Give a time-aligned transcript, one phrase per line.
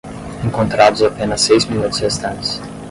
[0.43, 2.59] Encontrados apenas seis minutos restantes